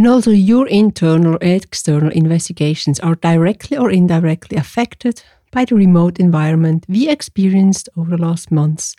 [0.00, 6.18] When also your internal or external investigations are directly or indirectly affected by the remote
[6.18, 8.96] environment we experienced over the last months,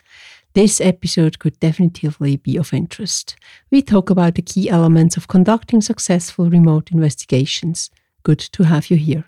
[0.52, 3.34] this episode could definitively be of interest.
[3.72, 7.90] We talk about the key elements of conducting successful remote investigations.
[8.22, 9.24] Good to have you here.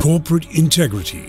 [0.00, 1.28] Corporate integrity,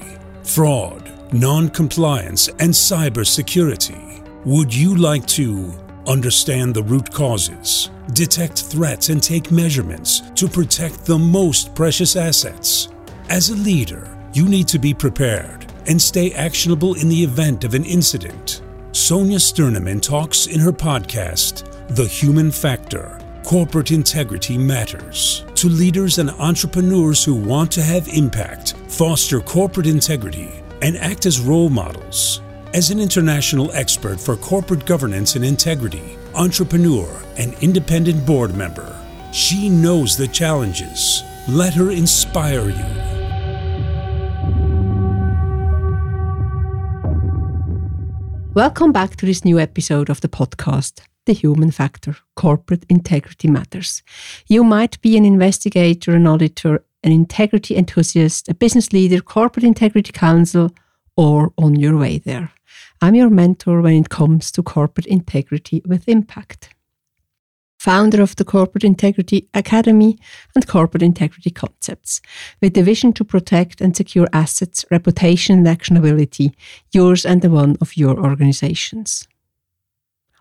[0.49, 4.25] fraud, non compliance, and cybersecurity.
[4.45, 5.73] Would you like to
[6.09, 12.89] understand the root causes, detect threats, and take measurements to protect the most precious assets.
[13.29, 17.75] As a leader, you need to be prepared and stay actionable in the event of
[17.75, 18.61] an incident.
[18.91, 21.63] Sonja Stirnemann talks in her podcast,
[21.95, 28.73] The Human Factor Corporate Integrity Matters, to leaders and entrepreneurs who want to have impact,
[28.99, 30.49] foster corporate integrity,
[30.81, 32.41] and act as role models.
[32.73, 38.93] As an international expert for corporate governance and integrity, entrepreneur, and independent board member,
[39.31, 41.23] she knows the challenges.
[41.47, 42.85] Let her inspire you.
[48.53, 54.03] Welcome back to this new episode of the podcast, The Human Factor Corporate Integrity Matters.
[54.47, 60.11] You might be an investigator, an auditor, an integrity enthusiast, a business leader, corporate integrity
[60.11, 60.71] counsel,
[61.15, 62.51] or on your way there.
[63.01, 66.69] I'm your mentor when it comes to corporate integrity with impact.
[67.79, 70.19] Founder of the Corporate Integrity Academy
[70.53, 72.19] and Corporate Integrity Concepts,
[72.61, 76.53] with the vision to protect and secure assets, reputation, and actionability,
[76.91, 79.29] yours and the one of your organizations.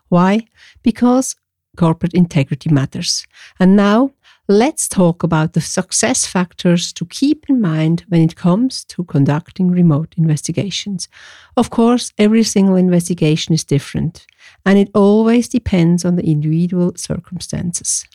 [0.09, 0.47] Why?
[0.83, 1.37] Because
[1.77, 3.25] corporate integrity matters.
[3.57, 4.11] And now
[4.49, 9.69] let's talk about the success factors to keep in mind when it comes to conducting
[9.69, 11.07] remote investigations.
[11.55, 14.25] Of course, every single investigation is different,
[14.65, 18.07] and it always depends on the individual circumstances.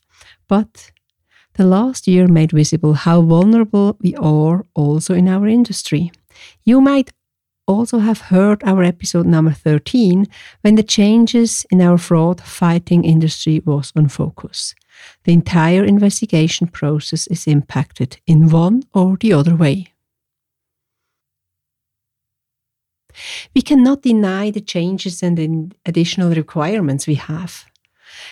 [0.49, 0.91] But
[1.55, 6.11] the last year made visible how vulnerable we are also in our industry.
[6.65, 7.13] You might
[7.69, 10.27] also have heard our episode number 13
[10.63, 14.75] when the changes in our fraud fighting industry was on focus.
[15.25, 19.95] The entire investigation process is impacted in one or the other way.
[23.55, 27.65] We cannot deny the changes and the additional requirements we have.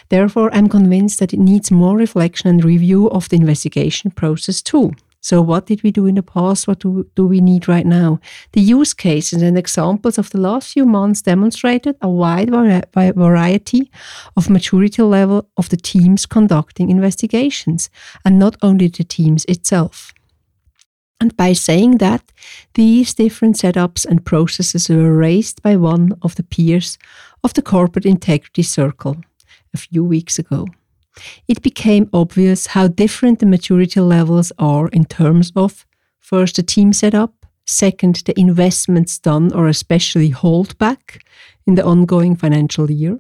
[0.08, 4.92] Therefore, I'm convinced that it needs more reflection and review of the investigation process too.
[5.24, 6.66] So, what did we do in the past?
[6.66, 8.18] What do, do we need right now?
[8.52, 13.90] The use cases and examples of the last few months demonstrated a wide vari- variety
[14.36, 17.88] of maturity level of the teams conducting investigations,
[18.24, 20.12] and not only the teams itself.
[21.20, 22.32] And by saying that,
[22.74, 26.98] these different setups and processes were raised by one of the peers
[27.44, 29.18] of the Corporate Integrity Circle
[29.72, 30.66] a few weeks ago
[31.48, 35.86] it became obvious how different the maturity levels are in terms of
[36.18, 41.24] first the team setup, second the investments done or especially hold back
[41.66, 43.18] in the ongoing financial year,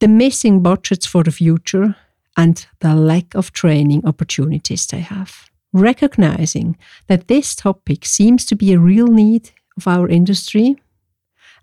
[0.00, 1.96] the missing budgets for the future,
[2.36, 5.48] and the lack of training opportunities they have.
[5.72, 6.76] Recognizing
[7.06, 10.76] that this topic seems to be a real need of our industry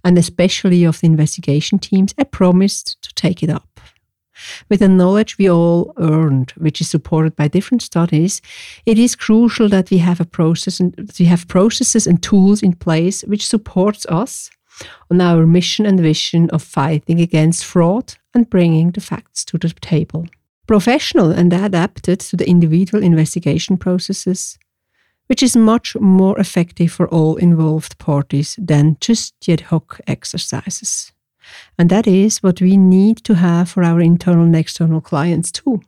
[0.03, 3.79] and especially of the investigation teams, I promised to take it up.
[4.69, 8.41] With the knowledge we all earned, which is supported by different studies,
[8.85, 12.73] it is crucial that we have a process and we have processes and tools in
[12.73, 14.49] place which supports us
[15.11, 19.69] on our mission and vision of fighting against fraud and bringing the facts to the
[19.69, 20.25] table.
[20.67, 24.57] Professional and adapted to the individual investigation processes,
[25.27, 31.11] which is much more effective for all involved parties than just ad hoc exercises.
[31.77, 35.81] And that is what we need to have for our internal and external clients too.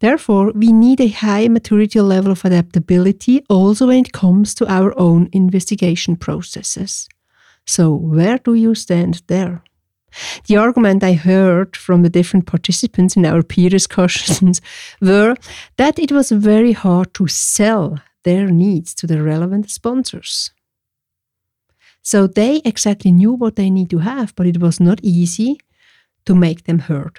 [0.00, 4.96] Therefore, we need a high maturity level of adaptability also when it comes to our
[4.98, 7.08] own investigation processes.
[7.66, 9.62] So, where do you stand there?
[10.46, 14.60] The argument I heard from the different participants in our peer discussions
[15.00, 15.36] were
[15.76, 20.52] that it was very hard to sell their needs to the relevant sponsors.
[22.06, 25.58] So they exactly knew what they need to have, but it was not easy
[26.24, 27.18] to make them heard.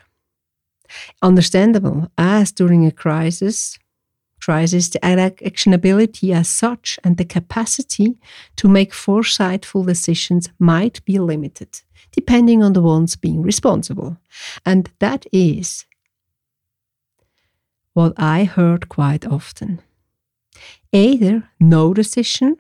[1.22, 3.78] Understandable, as during a crisis,
[4.42, 8.18] crisis, the actionability as such and the capacity
[8.56, 11.82] to make foresightful decisions might be limited,
[12.14, 14.16] depending on the ones being responsible.
[14.66, 15.86] And that is
[17.92, 19.82] what I heard quite often.
[20.94, 22.56] Either no decision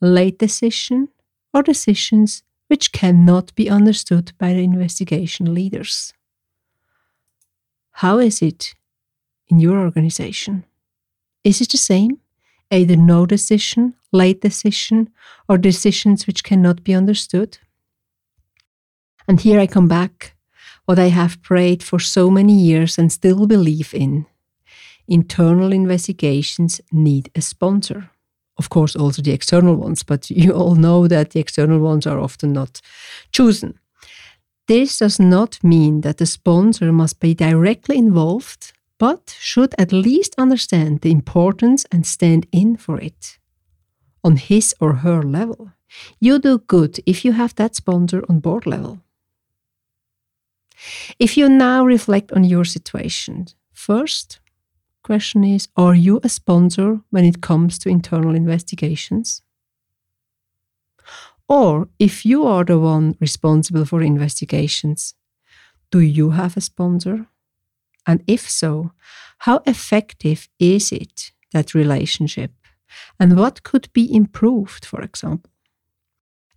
[0.00, 1.08] late decision,
[1.52, 6.12] or decisions which cannot be understood by the investigation leaders.
[7.92, 8.74] How is it
[9.48, 10.64] in your organization?
[11.44, 12.20] Is it the same?
[12.70, 15.10] Either no decision, late decision,
[15.48, 17.58] or decisions which cannot be understood?
[19.26, 20.36] And here I come back
[20.84, 24.26] what I have prayed for so many years and still believe in.
[25.06, 28.10] Internal investigations need a sponsor.
[28.60, 32.20] Of course, also the external ones, but you all know that the external ones are
[32.20, 32.82] often not
[33.32, 33.78] chosen.
[34.66, 40.34] This does not mean that the sponsor must be directly involved, but should at least
[40.36, 43.38] understand the importance and stand in for it
[44.22, 45.72] on his or her level.
[46.20, 48.98] You do good if you have that sponsor on board level.
[51.18, 54.40] If you now reflect on your situation, first
[55.10, 59.42] question is Are you a sponsor when it comes to internal investigations?
[61.48, 65.14] Or if you are the one responsible for investigations,
[65.90, 67.26] do you have a sponsor?
[68.06, 68.92] And if so,
[69.38, 72.52] how effective is it, that relationship?
[73.18, 75.49] And what could be improved, for example?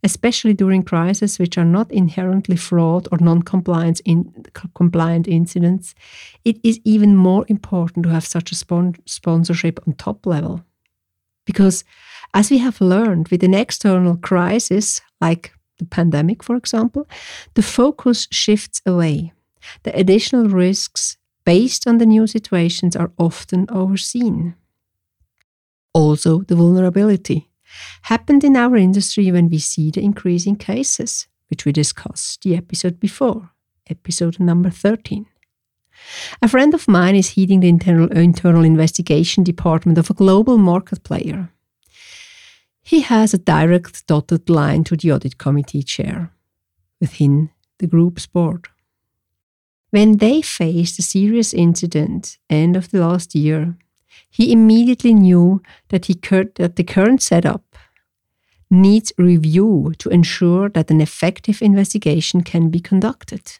[0.03, 4.45] Especially during crises which are not inherently fraud or non-compliant in,
[4.75, 5.95] compliant incidents,
[6.43, 10.63] it is even more important to have such a spon sponsorship on top level.
[11.45, 11.83] Because
[12.33, 17.07] as we have learned with an external crisis, like the pandemic, for example,
[17.53, 19.33] the focus shifts away.
[19.83, 24.55] The additional risks based on the new situations are often overseen.
[25.93, 27.49] Also, the vulnerability
[28.03, 32.55] happened in our industry when we see the increase in cases, which we discussed the
[32.55, 33.51] episode before,
[33.89, 35.25] episode number 13.
[36.41, 41.03] A friend of mine is heading the internal, internal investigation department of a global market
[41.03, 41.49] player.
[42.81, 46.31] He has a direct dotted line to the audit committee chair
[46.99, 47.49] within
[47.79, 48.67] the group's board.
[49.91, 53.77] When they faced a serious incident end of the last year,
[54.29, 57.63] he immediately knew that, he cur- that the current setup
[58.69, 63.59] needs review to ensure that an effective investigation can be conducted.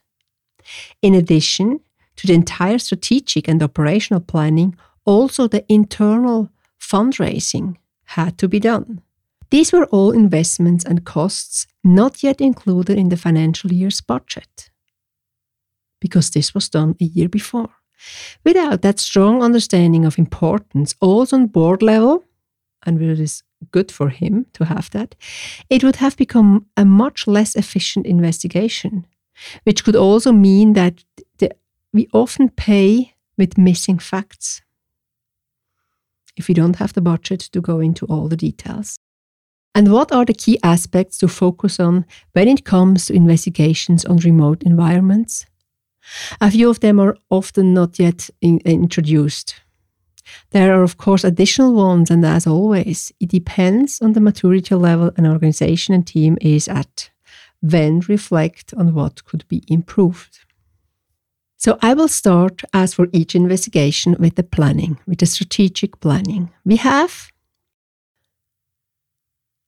[1.02, 1.80] In addition
[2.16, 9.02] to the entire strategic and operational planning, also the internal fundraising had to be done.
[9.50, 14.72] These were all investments and costs not yet included in the financial year's budget,
[16.00, 17.70] because this was done a year before.
[18.44, 22.24] Without that strong understanding of importance, also on board level,
[22.86, 25.16] and it is good for him to have that,
[25.70, 29.06] it would have become a much less efficient investigation,
[29.64, 31.04] which could also mean that
[31.38, 31.50] the,
[31.94, 34.62] we often pay with missing facts
[36.36, 39.00] if we don't have the budget to go into all the details.
[39.76, 44.18] And what are the key aspects to focus on when it comes to investigations on
[44.18, 45.46] remote environments?
[46.40, 49.56] A few of them are often not yet in, introduced.
[50.52, 55.12] There are, of course, additional ones, and as always, it depends on the maturity level
[55.18, 57.10] an organization and team is at.
[57.62, 60.40] Then reflect on what could be improved.
[61.58, 66.52] So I will start, as for each investigation, with the planning, with the strategic planning.
[66.66, 67.33] We have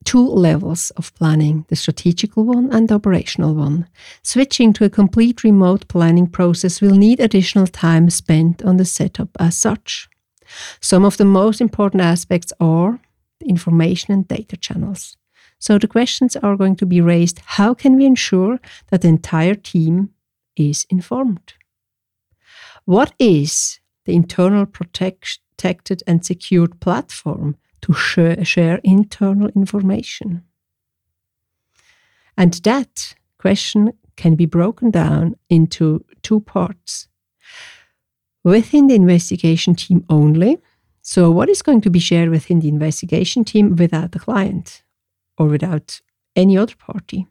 [0.06, 3.88] two levels of planning the strategical one and the operational one.
[4.22, 9.30] Switching to a complete remote planning process will need additional time spent on the setup
[9.40, 10.08] as such.
[10.80, 13.00] Some of the most important aspects are
[13.44, 15.18] information and data channels.
[15.60, 19.56] So the questions are going to be raised how can we ensure that the entire
[19.56, 20.12] team
[20.56, 21.54] is informed?
[22.86, 30.44] What is the internal protected and secured platform to share, share internal information.
[32.38, 37.08] And that question can be broken down into two parts.
[38.44, 40.58] Within the investigation team only,
[41.02, 44.84] so what is going to be shared within the investigation team without the client
[45.38, 46.02] or without
[46.36, 47.28] any other party?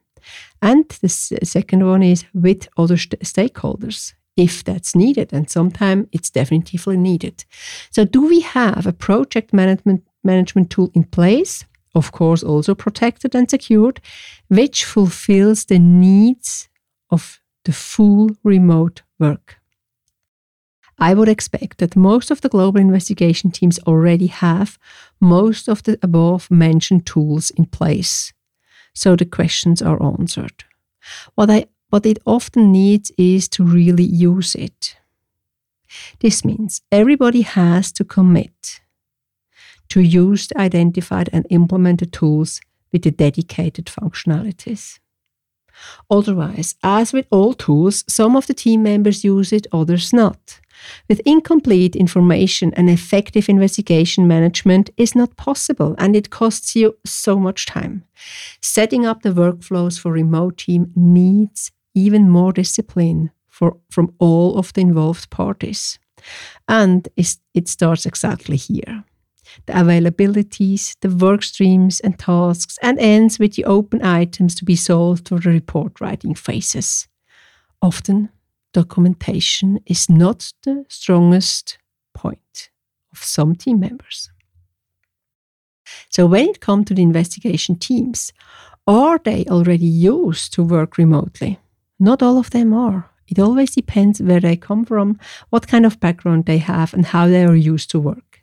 [0.62, 5.32] And the second one is with other st stakeholders if that's needed.
[5.32, 7.44] And sometimes it's definitively needed.
[7.90, 11.64] So, do we have a project management management tool in place,
[11.94, 14.00] of course, also protected and secured,
[14.48, 16.68] which fulfills the needs
[17.10, 19.58] of the full remote work.
[20.98, 24.78] I would expect that most of the global investigation teams already have
[25.20, 28.32] most of the above mentioned tools in place,
[28.94, 30.64] so the questions are answered.
[31.34, 34.96] What, I, what it often needs is to really use it.
[36.20, 38.80] This means everybody has to commit
[39.94, 42.60] to use the identified and implemented tools
[42.92, 44.98] with the dedicated functionalities.
[46.10, 50.58] Otherwise, as with all tools, some of the team members use it, others not.
[51.08, 57.38] With incomplete information, an effective investigation management is not possible and it costs you so
[57.38, 58.02] much time.
[58.60, 64.72] Setting up the workflows for remote team needs even more discipline for, from all of
[64.72, 66.00] the involved parties.
[66.66, 69.04] And it starts exactly here
[69.66, 74.76] the availabilities, the work streams and tasks, and ends with the open items to be
[74.76, 77.08] solved for the report writing phases.
[77.80, 78.30] Often,
[78.72, 81.78] documentation is not the strongest
[82.14, 82.70] point
[83.12, 84.30] of some team members.
[86.10, 88.32] So, when it comes to the investigation teams,
[88.86, 91.58] are they already used to work remotely?
[91.98, 93.10] Not all of them are.
[93.28, 95.18] It always depends where they come from,
[95.50, 98.33] what kind of background they have, and how they are used to work.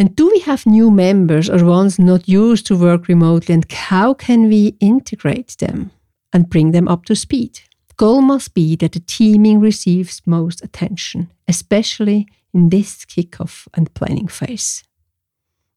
[0.00, 3.52] And do we have new members or ones not used to work remotely?
[3.52, 5.90] And how can we integrate them
[6.32, 7.60] and bring them up to speed?
[7.98, 14.26] Goal must be that the teaming receives most attention, especially in this kickoff and planning
[14.26, 14.82] phase.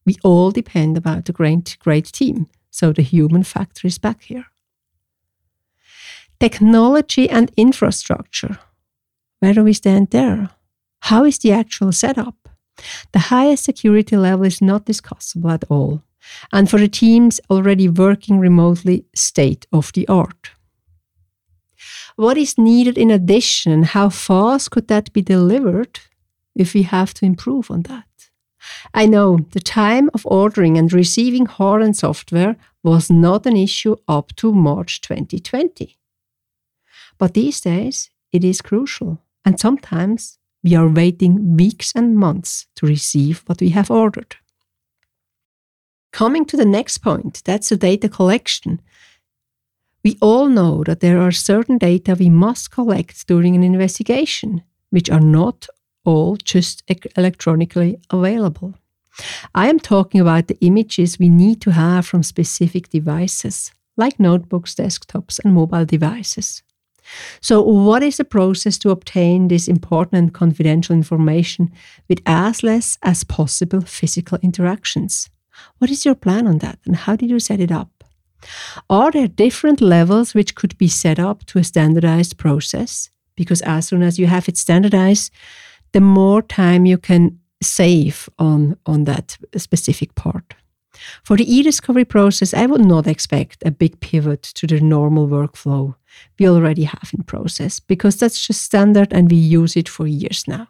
[0.06, 4.46] We all depend about a great, great team, so the human factor is back here.
[6.40, 8.58] Technology and infrastructure.
[9.40, 10.48] Where do we stand there?
[11.00, 12.44] How is the actual setup?
[13.12, 16.02] The highest security level is not discussable at all,
[16.52, 20.50] and for the teams already working remotely, state of the art.
[22.16, 23.82] What is needed in addition?
[23.82, 26.00] How fast could that be delivered
[26.54, 28.06] if we have to improve on that?
[28.94, 34.34] I know the time of ordering and receiving hardware software was not an issue up
[34.36, 35.96] to March 2020.
[37.18, 42.86] But these days, it is crucial, and sometimes we are waiting weeks and months to
[42.86, 44.36] receive what we have ordered.
[46.10, 48.80] Coming to the next point, that's the data collection.
[50.02, 55.10] We all know that there are certain data we must collect during an investigation, which
[55.10, 55.66] are not
[56.04, 56.82] all just
[57.16, 58.74] electronically available.
[59.54, 64.74] I am talking about the images we need to have from specific devices, like notebooks,
[64.74, 66.62] desktops, and mobile devices.
[67.40, 71.72] So, what is the process to obtain this important and confidential information
[72.08, 75.30] with as less as possible physical interactions?
[75.78, 78.04] What is your plan on that, and how did you set it up?
[78.90, 83.10] Are there different levels which could be set up to a standardized process?
[83.36, 85.32] Because as soon as you have it standardized,
[85.92, 90.53] the more time you can save on, on that specific part.
[91.22, 95.94] For the e-discovery process, I would not expect a big pivot to the normal workflow
[96.38, 100.46] we already have in process because that's just standard and we use it for years
[100.46, 100.68] now.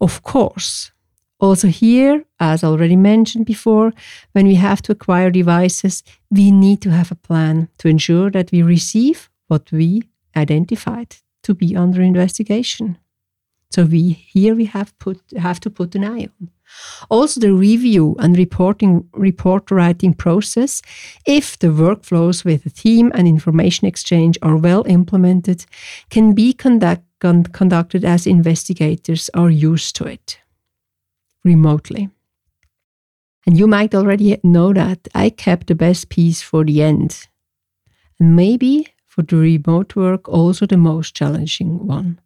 [0.00, 0.90] Of course,
[1.38, 3.92] also here, as already mentioned before,
[4.32, 8.50] when we have to acquire devices, we need to have a plan to ensure that
[8.52, 10.02] we receive what we
[10.34, 12.98] identified to be under investigation.
[13.70, 16.50] So we here we have put have to put an eye on.
[17.10, 20.82] Also, the review and reporting report writing process,
[21.26, 25.64] if the workflows with the team and information exchange are well implemented,
[26.10, 30.38] can be conduct, con conducted as investigators are used to it
[31.44, 32.08] remotely.
[33.46, 37.28] And you might already know that I kept the best piece for the end.
[38.18, 42.18] And maybe for the remote work also the most challenging one.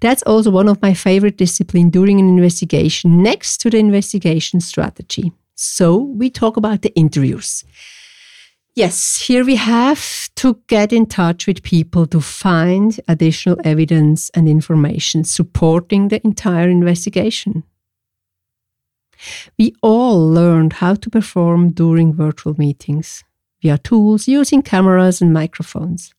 [0.00, 5.32] That's also one of my favorite disciplines during an investigation next to the investigation strategy.
[5.54, 7.64] So we talk about the interviews.
[8.74, 14.48] Yes, here we have to get in touch with people to find additional evidence and
[14.48, 17.64] information supporting the entire investigation.
[19.58, 23.22] We all learned how to perform during virtual meetings
[23.62, 26.12] via tools using cameras and microphones.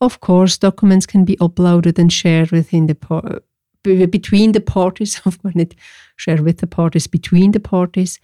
[0.00, 3.42] Of course, documents can be uploaded and shared within the
[3.84, 5.20] between the parties.
[5.26, 5.74] Of course, not
[6.16, 8.20] shared with the parties between the parties.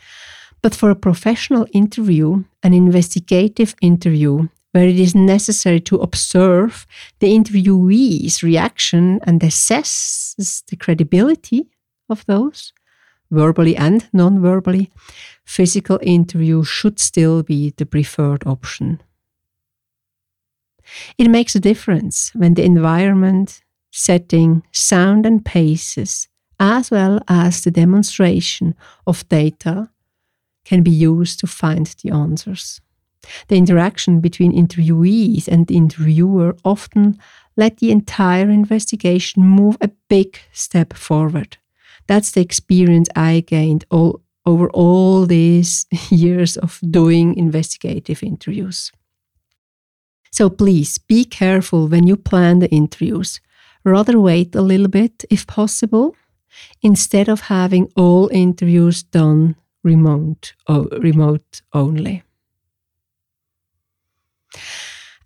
[0.62, 6.87] But for a professional interview, an investigative interview, where it is necessary to observe
[7.21, 10.35] the interviewee's reaction and assess
[10.69, 11.71] the credibility
[12.09, 12.73] of those,
[13.35, 14.91] verbally and non verbally,
[15.45, 19.00] physical interview should still be the preferred option.
[21.19, 26.29] It makes a difference when the environment, setting, sound, and paces,
[26.61, 28.75] as well as the demonstration
[29.07, 29.91] of data,
[30.64, 32.81] can be used to find the answers.
[33.49, 37.19] The interaction between interviewees and the interviewer often
[37.57, 41.57] let the entire investigation move a big step forward.
[42.07, 48.93] That's the experience I gained all over all these years of doing investigative interviews.
[50.31, 53.41] So please be careful when you plan the interviews.
[53.85, 56.17] Rather wait a little bit if possible,
[56.83, 62.23] instead of having all interviews done remote, oh, remote only.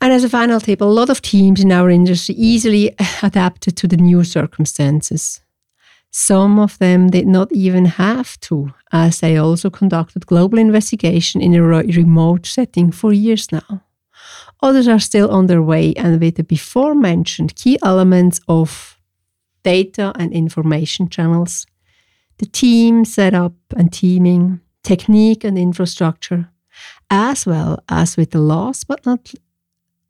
[0.01, 3.89] And as a final tip, a lot of teams in our industry easily adapted to
[3.89, 5.41] the new circumstances.
[6.11, 11.55] Some of them did not even have to, as they also conducted global investigation in
[11.55, 13.83] a remote setting for years now.
[14.63, 18.99] Others are still on their way and with the before mentioned key elements of
[19.63, 21.67] data and information channels,
[22.39, 26.51] the team setup and teaming, technique and infrastructure,
[27.11, 29.33] as well as with the last but not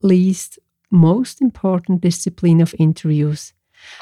[0.03, 0.59] least
[0.91, 3.53] most important discipline of interviews.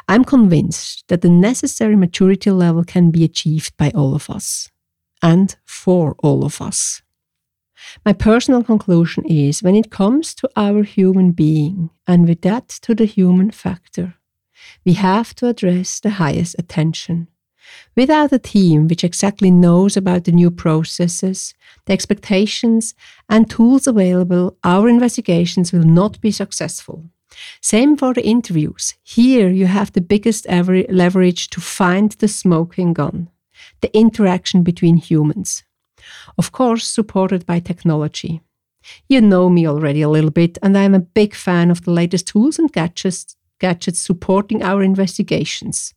[0.09, 4.71] I'm convinced that the necessary maturity level can be achieved by all of us
[5.23, 7.03] and for all of us.
[8.05, 12.95] My personal conclusion is when it comes to our human being, and with that to
[12.95, 14.15] the human factor,
[14.85, 17.29] we have to address the highest attention.
[17.97, 21.55] Without a team which exactly knows about the new processes,
[21.87, 22.95] the expectations,
[23.29, 27.11] and tools available, our investigations will not be successful.
[27.61, 28.95] Same for the interviews.
[29.03, 33.31] Here you have the biggest ever leverage to find the smoking gun,
[33.81, 35.65] the interaction between humans.
[36.39, 38.41] Of course, supported by technology.
[39.09, 42.29] You know me already a little bit, and I'm a big fan of the latest
[42.29, 45.95] tools and gadgets, gadgets supporting our investigations.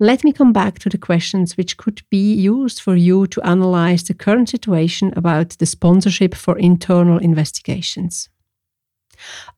[0.00, 4.02] Let me come back to the questions which could be used for you to analyze
[4.02, 8.28] the current situation about the sponsorship for internal investigations.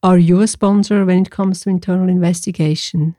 [0.03, 3.17] Are you a sponsor when it comes to internal investigation?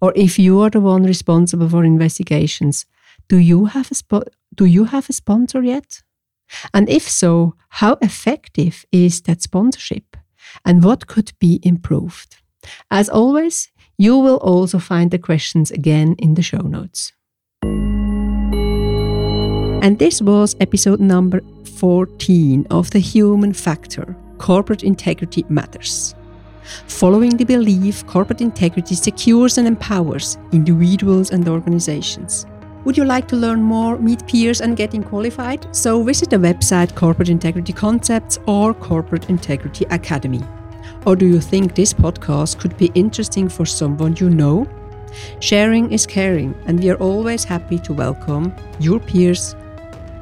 [0.00, 2.86] Or if you are the one responsible for investigations,
[3.28, 6.02] do you have a spo- do you have a sponsor yet?
[6.74, 10.16] And if so, how effective is that sponsorship?
[10.64, 12.36] And what could be improved?
[12.90, 17.12] As always, you will also find the questions again in the show notes.
[19.82, 21.40] And this was episode number
[21.78, 26.14] 14 of The Human Factor Corporate Integrity Matters.
[26.86, 32.46] Following the belief, corporate integrity secures and empowers individuals and organizations.
[32.86, 35.66] Would you like to learn more, meet peers, and getting qualified?
[35.76, 40.42] So visit the website Corporate Integrity Concepts or Corporate Integrity Academy.
[41.04, 44.66] Or do you think this podcast could be interesting for someone you know?
[45.40, 49.54] Sharing is caring, and we are always happy to welcome your peers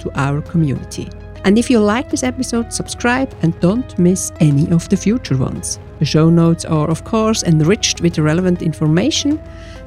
[0.00, 1.08] to our community.
[1.48, 5.78] And if you like this episode, subscribe and don't miss any of the future ones.
[5.98, 9.40] The show notes are, of course, enriched with relevant information,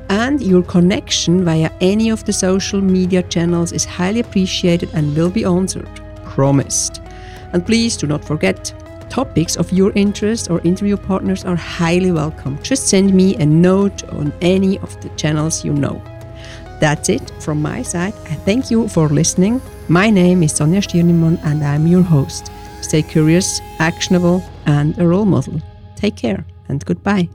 [0.09, 5.29] and your connection via any of the social media channels is highly appreciated and will
[5.29, 5.87] be answered.
[6.23, 6.99] Promised.
[7.53, 8.73] And please do not forget
[9.11, 12.57] topics of your interest or interview partners are highly welcome.
[12.63, 16.01] Just send me a note on any of the channels you know.
[16.81, 18.13] That's it from my side.
[18.25, 19.61] I thank you for listening.
[19.87, 22.51] My name is Sonja Stirnemann and I'm your host.
[22.81, 25.61] Stay curious, actionable, and a role model.
[25.95, 27.29] Take care and goodbye.